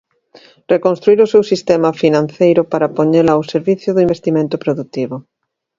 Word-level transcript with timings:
Reconstruír 0.73 1.19
o 1.21 1.31
seu 1.33 1.43
sistema 1.51 1.89
financeiro 2.01 2.61
para 2.71 2.91
poñelo 2.97 3.31
ao 3.33 3.47
servizo 3.53 3.89
do 3.93 4.03
investimento 4.07 4.55
produtivo. 4.63 5.15